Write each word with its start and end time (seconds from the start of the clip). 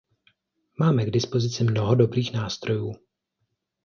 Máme 0.79 1.05
k 1.05 1.11
dispozici 1.11 1.63
mnoho 1.63 1.95
dobrých 1.95 2.33
nástrojů. 2.33 2.93